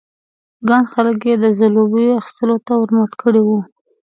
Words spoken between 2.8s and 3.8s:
مات کړي وو.